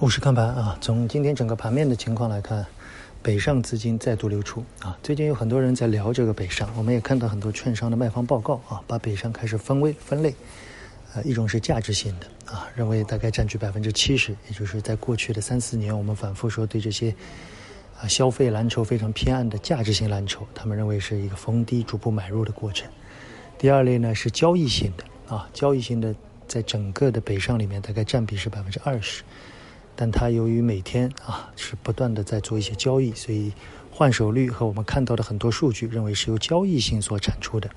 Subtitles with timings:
[0.00, 2.64] 沪市看盘啊，从今天整个盘面的情况来看，
[3.20, 4.96] 北上资金再度流出啊。
[5.02, 10.32] 最近有很多人在聊这个北上，我们也看到很多券商的卖方报告啊，把北上开始分位分类，
[11.14, 17.12] 呃，一种是价值型的啊，认为大概占据百分之七十，也就是在过去的三四年，我们反复说对这些
[18.00, 22.88] 啊消费蓝筹非常偏暗的价值型蓝筹，他们认为是一个逢低逐步买入的过程。
[23.58, 26.14] 第二类呢是交易型的啊，交易型的
[26.46, 29.24] 在整个的北上里面大概占比是百分之二十。
[30.00, 33.52] 但它由于每天啊是不断的在做一些交易，所以
[33.90, 37.68] 换手率和我们看到的很多数据认为是由交易性所产出的。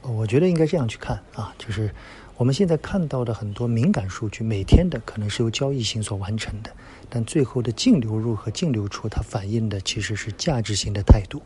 [0.00, 1.94] 我觉得应该这样去看啊，就是
[2.36, 6.72] 我们现在看到的很多敏感数据，每天的可能是由交易性所完成的，
[7.08, 11.40] 但最后的净流入和净流出，它反映的其实是价值型的态度。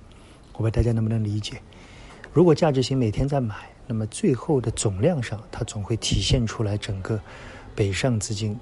[0.55, 1.61] 我不知道大家能不能理解？
[2.33, 7.21] 如果价值型每天在买，那么最后的总量上，它总会体现出来整个
[7.75, 8.59] 北上资金。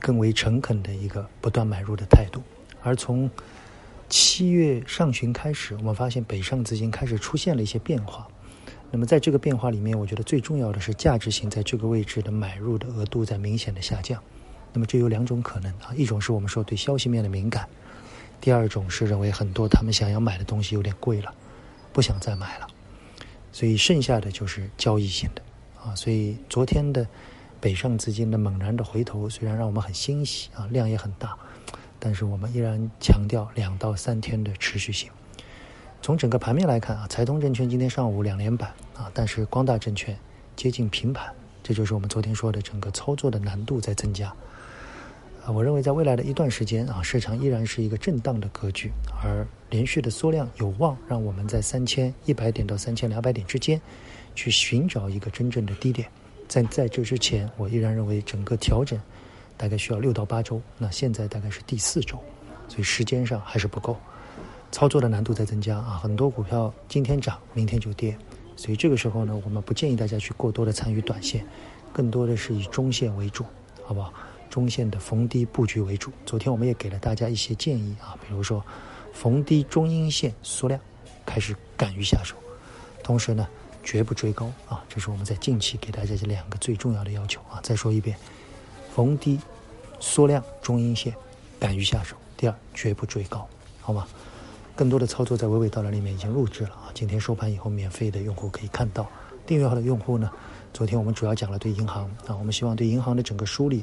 [0.00, 2.40] 更为诚恳的一个不断买入的态度，
[2.82, 3.30] 而从
[4.08, 8.26] 七月上旬开始，我们发现北上资金开始出现了一些变化。
[8.90, 14.22] 那么在这个变化里面，我觉得最重要的是价值型在这个位置的买入的额度在明显的下降。
[14.72, 17.68] 那么这有两种可能啊，一种是我们说对消息面的敏感，
[18.40, 21.34] 第二种是认为很多他们想要买的东西有点贵了，
[21.92, 22.66] 不想再买了，
[23.52, 25.42] 所以剩下的就是交易型的
[25.82, 25.94] 啊。
[25.94, 27.06] 所以昨天的。
[27.60, 31.36] 北上资金的猛然的回头，虽然让我们很欣喜啊，量也很大，
[31.98, 35.10] 但是我们依然强调两到三天的持续性。
[36.00, 40.16] 从整个盘面来看啊，财通证券今天上午两连板啊，但是光大证券
[40.54, 44.32] 接近平盘，这就是我们昨天说的整个操作的难度在增加。
[45.44, 48.92] 啊，我认为在未来的一段时间啊，市场依然是一个震荡的格局，
[49.24, 53.80] 而连续的缩量有望让我们在三千一百点到三千两百点之间
[54.36, 56.08] 去寻找一个真正的低点。
[56.48, 58.98] 在在这之前，我依然认为整个调整
[59.56, 60.60] 大概需要六到八周。
[60.78, 62.18] 那现在大概是第四周，
[62.68, 63.94] 所以时间上还是不够，
[64.72, 66.00] 操作的难度在增加啊！
[66.02, 68.16] 很多股票今天涨，明天就跌，
[68.56, 71.46] 所以这个时候呢，我们不建议大家去过多的参与短线，
[71.92, 73.44] 更多的是以中线为主，
[73.84, 74.12] 好不好？
[74.48, 76.10] 中线的逢低布局为主。
[76.24, 78.64] 昨天我们也给了大家一些建议啊，比如说
[79.12, 80.80] 逢低中阴线缩量，
[81.26, 82.34] 开始敢于下手，
[83.02, 83.46] 同时呢。
[83.88, 84.84] 绝不追高啊！
[84.86, 87.58] 这是我们在近期给大家这两个最重要的要求啊！
[87.62, 88.14] 再说一遍，
[88.94, 89.40] 逢低
[89.98, 91.14] 缩量中阴线，
[91.58, 92.14] 敢于下手。
[92.36, 93.48] 第二，绝不追高，
[93.80, 94.06] 好吗？
[94.76, 96.92] 更多的操作在娓娓道来里面已经录制了啊！
[96.92, 99.08] 今天收盘以后，免费的用户可以看到。
[99.46, 100.30] 订阅号的用户呢？
[100.74, 103.82] 昨天我们主要讲了对银行啊，我们希望对银行的整个梳理，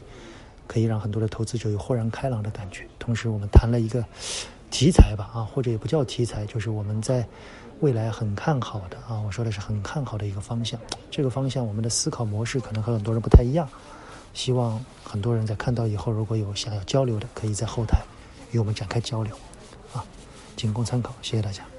[0.68, 2.86] 可以让很多的投资者有豁然开朗的感觉。
[3.00, 4.06] 同时，我们谈了一个
[4.70, 7.26] 题材吧啊，或者也不叫题材，就是我们在。
[7.82, 10.80] 未来很看好的啊，我说的是很看好的一个方向。
[11.12, 13.68] 这个方向我们的思考模式可能和很多人不太一样，
[14.34, 18.00] 希望很多人在看到以后，如果有想要交流的，可以在后台
[18.52, 19.36] 与我们展开交流，
[19.94, 20.02] 啊，
[20.56, 21.75] 仅供参考，谢谢大家。